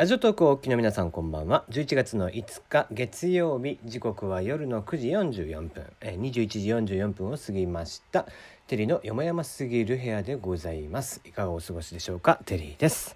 [0.00, 1.66] ラジオトークをお聞きの皆さんこんばんは。
[1.68, 5.84] 11月の5日月曜日時刻は夜の9時44分。
[6.00, 8.24] え21時44分を過ぎました。
[8.66, 11.20] テリーのよもやますぎる部屋でございます。
[11.26, 12.40] いかがお過ごしでしょうか？
[12.46, 13.14] テリーです。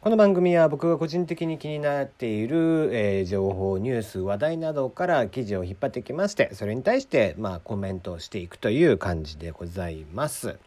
[0.00, 10.58] この番組は僕が個人的に気になっている、えー情報ニュース話題などから記事を引っ張ってきましてそれに対してまあコメントをしていくという感じでございます。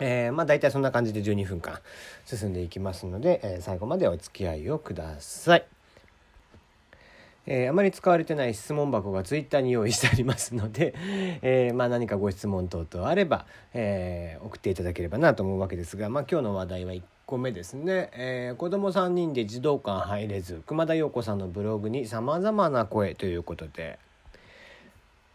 [0.00, 1.78] えーまあ大体そんな感じで12分間
[2.24, 5.66] 進んでいきますので、えー最後までお付き合いをください。
[7.46, 10.94] えーあまり使われてない質問箱がツイッターに用意してありますので、
[11.42, 23.98] えーまあ、何かご質問等々あれば、えー送っていただければなと思うわけですが、まあ、今日の話題は1個目ですね、えー子供3人で児童館入れず熊田曜子さんのブログにさまざまな声ということで。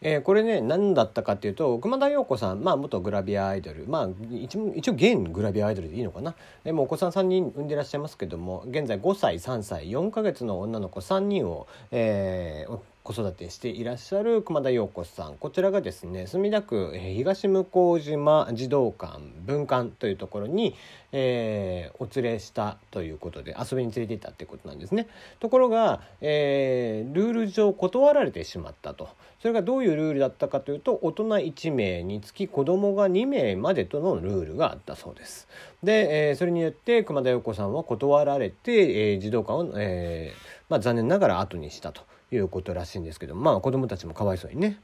[0.01, 3.85] えーこれね何だったかっていうと熊田曜子さん、まあ、元グラビアアイドル。
[3.87, 6.35] まあ一応一応現グラビアアイドルでいいのかな。
[6.63, 17.63] でもお子さん3人産んでらっしゃいますけども現在5歳3歳4か月の女の子3人を、えー子育てしていらっしゃる熊田曜子さんこちらがですね墨田区東向
[17.99, 20.75] 島児童館文館というところに、
[21.11, 25.07] えーお連れしたということで遊びに連れて行ったっていうことなんですね。
[25.39, 29.07] ところが、えールール上断られてしまったと
[29.39, 35.47] それがどういうルールだったかというと大人1名につき子供が2名までとのルールがあったそうです。
[35.83, 40.33] で、えーそれによって熊田曜子さんは断られて、え児童館を、え
[40.69, 44.79] まあ、残念ながら後にしたということらしいんですけどまあ子供たちもかわいそうにね。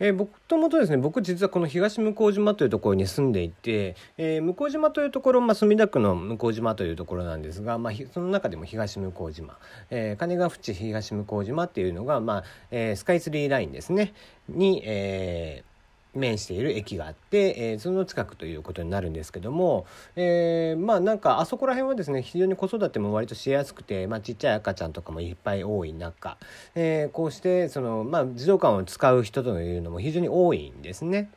[0.00, 9.58] えー僕ともとですね僕実はこの東向島というところに住んでいて、えー向島というところ、まあ、墨田区の向島というところなんですが、まあ、その中でも東向島、
[9.90, 14.14] えー金ヶ淵東向島っていうのが、まあえースカイツリーラインですね
[14.48, 15.77] に、えー
[16.14, 26.38] 面している駅があって、えーその近くということになるんですけども、えーまあなんかあそこら辺はですね非常に子育ても割としやすくて、まあ、ちっちゃい赤ちゃんとかもいっぱい多い中、
[26.74, 31.30] えーこうしてその、まあ、児童館を使う人というのも非常に多いんですね。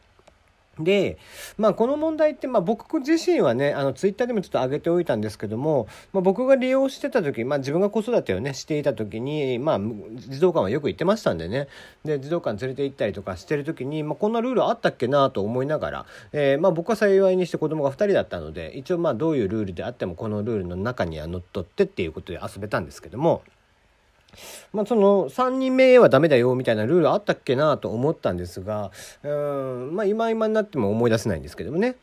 [0.80, 1.18] で、
[1.58, 9.80] まあ、この問題って、まあ、僕自身はねあのツイッターでもちょっと上げておいたんですけども、まあ、僕が利用してた時、まあ、自分が子育てをねしていた時に、まあ、
[10.16, 11.68] 児童館はよく行ってましたんでね
[12.06, 23.42] で児童館連れて行ったりとかしてる時に、まあ、こんなルールあったっけなと思いながら、えーまあ、僕は幸いにして子供が2人だったので一応まあどういうルールであってもこのルールの中にはのっとってっていうことで遊べたんですけども。
[24.74, 28.92] まあ、その3人目はダメだよみたいなルールあったっけなと思ったんですが
[29.24, 31.96] うんまあ今今になっても思い出せないんですけどもね。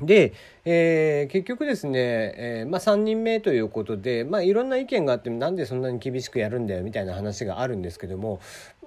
[0.00, 0.32] で、
[0.64, 2.00] えー結局ですね、
[2.36, 8.40] えーまあ、3人目ということで、まあ、いろんな意見があってなんでそんなに厳しくやるんだよみたいな話があるんですけども、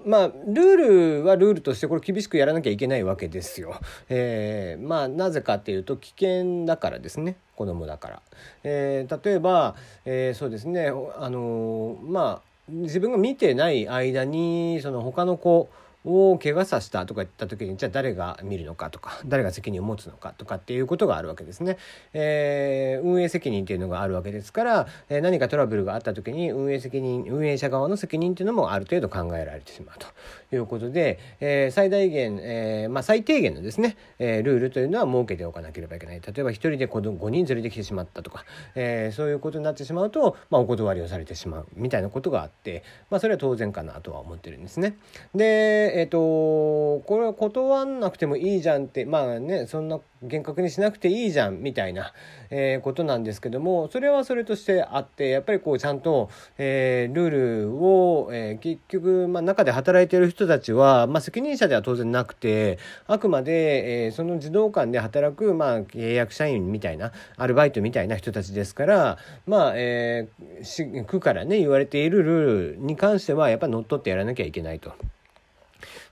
[0.06, 0.75] まあ、ルー
[1.19, 3.79] ルはルールとしてこれ厳しくやらなきゃいけないわけですよ。
[4.09, 8.22] えーまあ、なぜかっていうと危険だからですね子供だから。
[8.63, 9.75] え例えば、
[10.06, 15.69] えそうですねあのまあ自分が見てない間にその他の子
[16.07, 21.78] を怪我させたとか言った時にじゃあ誰が見るのかとか 誰が責任を持つのかとかっていうことがあるわけですね。
[22.13, 38.45] えー運営責任っていうのがあるわけですから、えー何かトラブルがあった時に運営責任運営者側の責任っていうのもある程度考えられてしまうということで、えー最大限、えーまあ、最低限のですね、えールールというのは設けておかなければいけない例えば1人で子供5人連れてきてしまったとか、
[38.75, 44.97] えーそういうことになってしまうと、まあ、お断りをされてしまうみたいなことがあって、まあ、それは当然かなとは思ってるんですね。
[45.35, 52.13] で、えっ、とこれは断んなくてもいいじゃんってまあねそんな厳格にしなくていいじゃんみたいな、
[52.52, 57.30] えーことなんですけどもそれはそれとしてあってやっぱりこうちゃんと、えールー
[57.69, 74.94] ルを、えー結局、まあ、中で働いてる人たちは、まあ、責任者では当然なくてあくまで、えーその児童館で働く、まあ、契約社員みたいなアルバイトみたいな人たちですから、まあえー区からね言われているルールに関してはやっぱり乗っ取ってやらなきゃいけないと。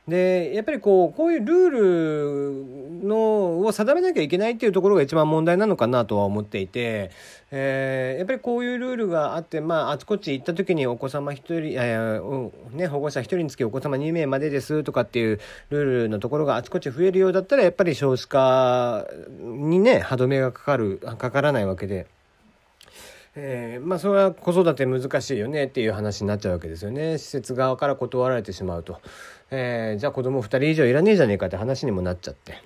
[0.08, 1.70] でやっぱりこうこういうルー
[3.02, 7.12] ルのを定めなきゃいけないっていうところが一番問題なのかなとは思っていて、
[7.52, 15.40] えーやっぱりこういうルールがあって、まあ、あちこち行った時にお子様1人、えーうんね、保護者1人につきお子様2名までですとかっていう
[15.70, 19.08] ルールのところがあちこち増えるようだったらやっぱり少子化
[19.40, 22.08] にね歯止めがかかるかからないわけで。
[23.38, 27.18] えーまあそれは子育て難しいよねっていう話になっちゃうわけですよね。
[27.18, 29.02] 施設側から断られてしまうと、
[29.52, 32.64] えーじゃあ子供2人以上いらねえじゃねえかって話にもなっちゃって。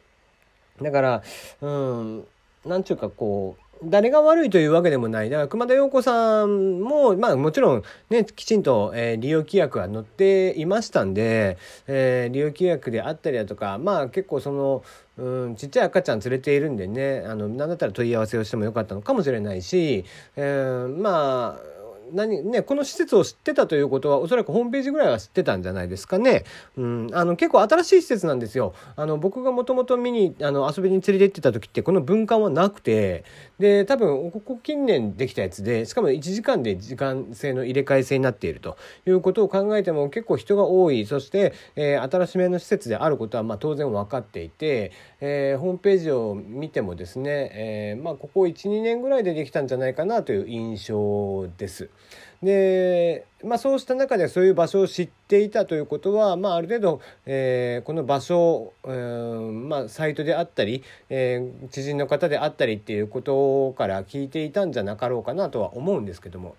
[0.82, 1.24] だから
[1.62, 2.28] うん
[2.66, 5.30] なんちゅうかこう誰が悪いというわけでもない。
[5.30, 14.84] だから熊田曜子さんもまあもちろんねきちんと、えー利用規約は載っていましたんで、えー利用規約であったりだとかまあ結構その
[15.18, 20.06] うん、ちっちゃい赤ちゃん連れているんでねあのなんだったら問い合わせをしてもよかったのかもしれないし、
[20.38, 21.79] えー、まあ
[22.14, 26.44] 何ね、この施設を知ってたということはおそらくホームページぐらいは知ってたんじゃないですかね。
[26.78, 28.74] うん、あの結構新しい施設なんですよ。
[28.96, 33.24] あの僕がもともと見にあの遊びに連れて行ってた時ってこの文化はなくて
[33.60, 51.90] で多分ここ近年できたやつでしかも1時間で時間制の入れ替え制になっているということを考えても結構人が多いそして、えー、新しめの施設であることはまあ当然分かっていて、えー、ホームページを見てもですね、えー、まあ、ここ12年ぐらいでできたんじゃないかなという印象です。
[52.42, 66.56] で、まあ、そうした中でそういう場所を知っていたということは、まあ、ある程度、えー、この場所、えー、まあ、サイトであったり、えー、知人の方であったりっていうことから聞いていたんじゃなかろうかなとは思うんですけども。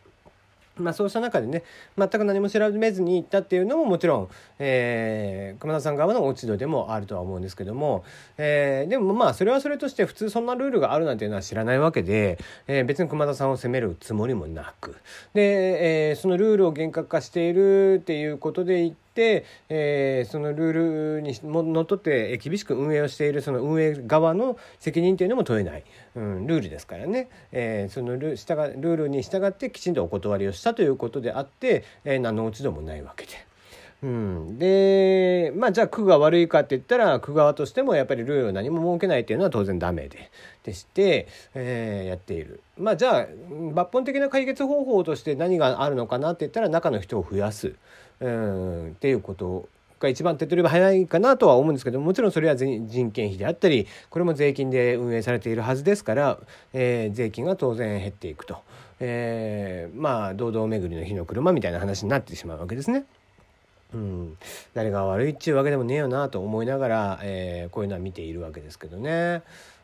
[0.81, 1.63] まあ、そうした中でね
[1.97, 4.29] 全く何も調べずに行ったっていうのももちろん、
[4.59, 8.05] えー、熊田さん側の落ち度でもあるとは思うんですけども、
[8.39, 14.97] えー、でもまあそれはそれとして普通そんなルールがあるなんていうのは知らないわけで、えー、別に熊田さんを責めるつもりもなく。
[15.35, 19.10] で、えー、そのルールを厳格化しているっていうことで言って、
[19.69, 25.85] えー、そのルールにのっとって厳しく運営をしているその運営側の責任というのも問えない、
[26.15, 33.51] うん、ルールですからね、えー、そのル従ルールに従ってきちんとお断りをしたということであって、えー、何の落ち度もないわけで。
[34.03, 40.31] うん、でまあじゃあ区が悪いかって言ったら区側としてもやっぱりルールを何も設けないっていうのは当然ダメで
[40.63, 42.63] でして、えー、やっている。
[42.79, 47.75] まあじゃあ抜本的な解決方法として何があるのかなって言ったら中の人を増やす。
[48.21, 49.69] うんっていうこと
[49.99, 56.39] が一番手取り早いかなとは思うんですけどもちろんそれは人件費であったりこれも税金で運営されているはずですから、
[56.73, 58.59] えー、税金が当然減っていくと、
[58.99, 63.05] えー、まあ堂々巡りの日の車みたいな話になってしまうわけですね。
[63.93, 64.37] うん、
[64.73, 69.43] 誰が悪いっちゅうわけでもねえよなと思いながら、えー、こういうのは見ているわけですけどね。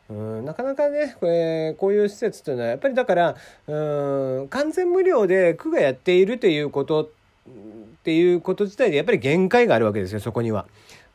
[0.09, 3.35] うん、なかなかねこれこういう施設というのはやっぱりだから
[3.67, 7.11] うん完全無料で区がやっているということ
[7.47, 10.65] っていうこと自体でやっぱり限界があるわけですよそこには。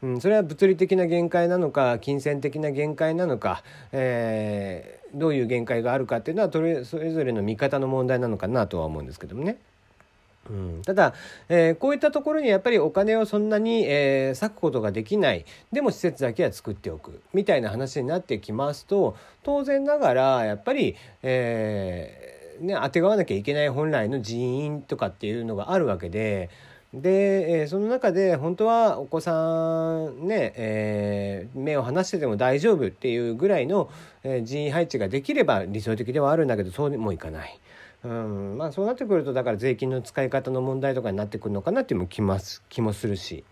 [0.02, 3.62] うん、それは物理的な限界なのか金銭的な限界なのか、
[3.92, 6.50] えー、どういう限界があるかっていうのは
[6.84, 9.58] それぞれの見方の問題なのかなとは思うんですけどもね。
[10.50, 11.14] うん、ただ、
[11.48, 22.31] えー、こういったところにやっぱりお金をそんなに、えー、割くことができないでも施設だけは作っておくみたいな話になってきますと当然ながらやっぱり、えー
[22.62, 26.48] ね、あてがわなきゃいけない本来の人員とかっていうのがあるわけで。
[26.94, 29.32] で、その中で本当はお子さ
[29.94, 33.90] んね、えー、目を離してても大丈夫っていうぐらいの、
[34.24, 37.58] え、人員配置ができれば理想的ではあるんだけどそうもいかない。
[38.04, 43.44] うんまあ、そうなってくるとだから税金の使い方の問題とかになってくるのかなっていうも気ます気もするし。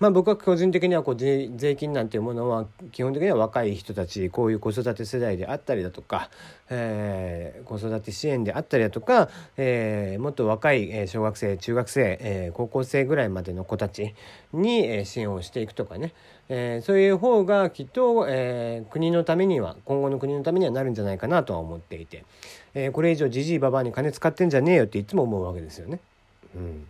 [0.00, 6.30] まあ、僕は個人的にはこう税金なんていうものは基本的には若い人たちこういう子育て世代であったりだとか、
[6.70, 14.14] えー、子育て支援であったりだとか、えー、もっと若い小学生中学生、えー、高校生ぐらいまでの子たち
[14.54, 16.14] に支援をしていくとかね、
[16.48, 22.24] えー、そういう方がきっと、えー、国のためには今後の国のためにはなるんじゃないかなとは思っていて、
[22.72, 26.00] えー、これ以上じじいばばに金使ってんじゃねえよっていつも思うわけですよね。
[26.56, 26.86] うん。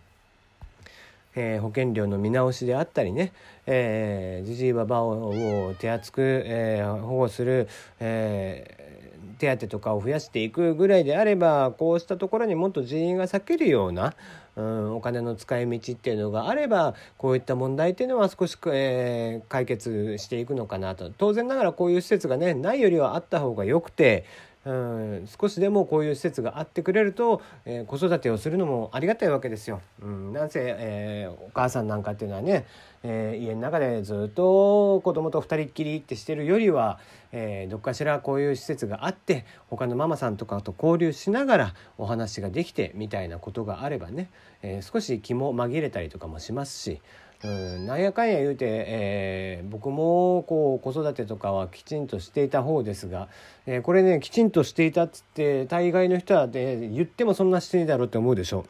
[1.35, 3.33] えー、保険料の見直しであったりね
[3.65, 7.67] じじいばばを手厚く、えー、保護する、
[7.99, 14.13] えー、手当とかを増やしていくぐらいであればこうしたところにもっと人員が避けるような、
[14.55, 21.11] うん、お金の使い道っていうのがあればこういった問題っていうのは少し、えー、解決していくのかなと。
[21.17, 24.25] 当然ながらこういう施設がねないよりはあった方がよくて
[24.63, 29.81] うん、少しでもこういう施設があってくれると、えー、子育てをするのもありがたいわけですよ。
[30.03, 32.67] うん、なんせ、えー、お母さんなんかっていうのはね、
[33.01, 36.99] えー、家の中でずっと子供と二人っきりってしてるよりは、
[37.31, 44.29] えどっかしらこういう施設があって他のママさんとかと交流しながらお話ができてみたいなことがあればね、
[44.61, 47.01] え少し気も紛れたりとかもしますし。
[47.43, 53.29] うん、なんやかんや言うて、えー、僕もこう子育てとかはきちんとしていた方ですが、
[53.65, 58.65] えー、これねきちんとしていたっつって大概の人は、ね、言ってもそんなしていいだろうって思うでしょう。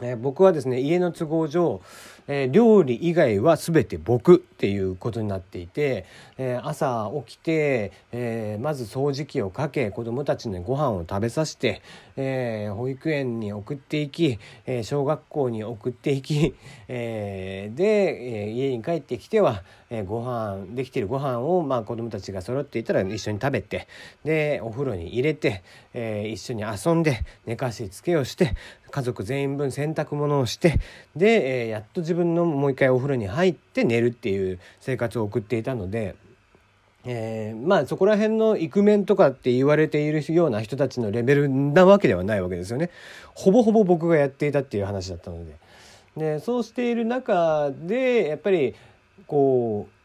[0.00, 1.82] えー、僕はですね家の都合上、
[2.26, 6.06] えー、料理以外は全て僕っていうことになっていて、
[6.38, 11.82] えー、朝起きて、えまず掃除機をかけ子どもたちにご飯を食べさせて、
[12.16, 16.54] え保育園に送っていき、え小学校に送っていき、
[16.88, 23.88] えで、え家に帰ってきては、えご飯できてるご飯をまあ子どもたちが揃っていたら一緒に食べて
[24.24, 25.62] でお風呂に入れて、
[25.94, 28.54] え一緒に遊んで寝かしつけをして
[28.92, 30.78] 家族全員分洗濯物をして
[31.16, 36.14] で、えー、やっと自分のもう一回お風呂に入って寝るっていう生活を送っていたので。
[37.04, 42.90] えー、まあそこら辺のイクメンとかって言われているような人たちのレベルなわけではないわけですよね。
[43.34, 45.56] ほぼほぼ僕がやっていたっていう話だったので。
[46.16, 48.74] でそうしている中でやっぱり
[49.26, 50.02] こう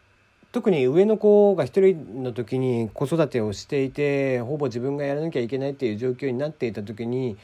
[0.53, 7.37] 特に上の子が一人の時に子育てをしていてほぼ自分がやらなきゃいけないっていう状況になっていた時に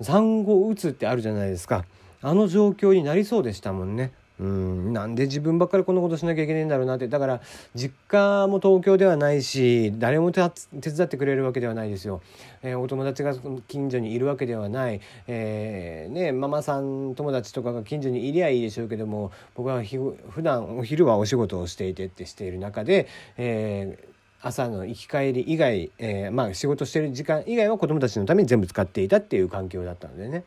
[0.00, 1.86] 産後うつってあるじゃないですか
[2.20, 4.12] あの状況になりそうでしたもんね。
[4.38, 4.92] うん。
[4.92, 7.08] なんで自分ばっかりこんなことしなきゃいけないんだろうなって。
[7.08, 7.40] だから
[7.74, 12.22] 実家も東京ではないし誰も手伝ってくれるわけではないですよ、
[12.62, 13.34] えー、お友達が
[13.68, 30.44] 近所にいるわけではない、えー、ね、ママさん友達とかが近所にいりゃいいでしょうけども僕はひ普段お昼はお仕事をしていてってしている中で、えー朝の行き帰り以外、えー、まあ仕事してる時間以外は子供たちのために全部使っていたっていう環境だったのでね。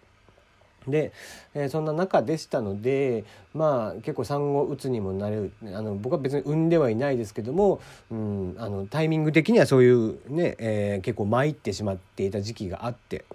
[0.89, 1.11] で、
[1.53, 7.81] えー、そんな中でしたのでまあ結構産後うつにもなれるあの僕は別に産んではいないですけども、
[8.11, 13.25] うん、あのタイミング的にはそういうね、えー、結構参ってしまっていた時期があって。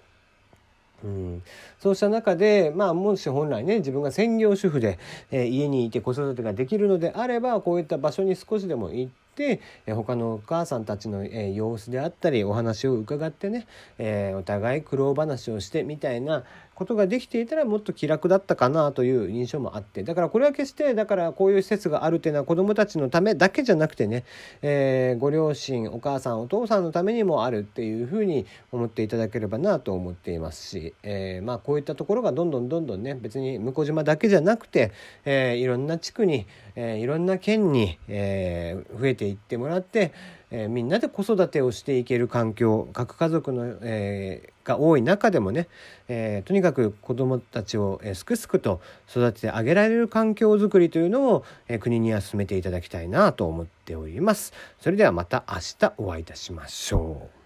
[1.04, 1.42] うん、
[1.78, 4.98] そうした中で、まあ、もし本来ね自分が専業主婦で、
[5.30, 13.66] えー、家にいて子育てができるのであればこういった場所に少しでも行って、えー、他のお母さんたちの、えー、様子であったりお話を伺ってね、
[13.98, 20.02] えー、お互い苦労話をしてみたいなことができていたらもっと気楽だったかなという印象もあって。
[20.02, 24.24] だからこれは決してだからこういう施設があるっていうのは子どもたちのためだけじゃなくてね、
[24.62, 34.92] えー、ご両親お母さんお父さんのためにもあるっていうふうに思っていただければなと思っていますし、えー、まあこういったところがどんどんどんどんね別に向島だけじゃなくて、
[35.24, 40.12] えー、いろんな地区に、えー、いろんな県に、えー、増えていってもらって、
[40.50, 45.68] えー、みんなで子育てをしていける環境核家族の、えー、が多い中でもね、
[46.08, 54.52] えー、とにかく子どもたちを、えー、すくすくと育ててあげられる環境づくりというのを、えー、国には進めていただきたいなと思っております。
[54.80, 57.43] それではまた明日お会いいたしましょう。